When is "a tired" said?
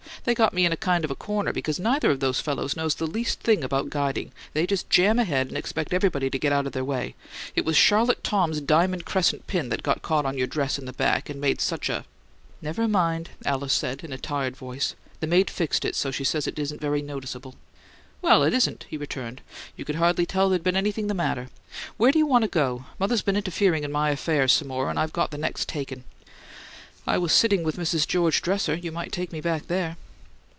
14.13-14.55